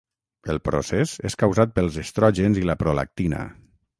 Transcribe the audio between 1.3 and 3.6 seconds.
és causat pels estrògens i la prolactina.